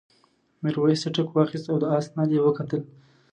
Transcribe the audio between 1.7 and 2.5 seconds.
او د آس نال یې